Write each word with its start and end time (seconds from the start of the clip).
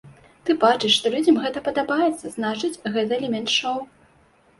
Ты 0.47 0.53
бачыш, 0.61 0.93
што 0.99 1.09
людзям 1.15 1.37
гэта 1.43 1.61
падабаецца, 1.67 2.31
значыць, 2.37 2.81
гэта 2.97 3.11
элемент 3.19 3.53
шоу. 3.59 3.79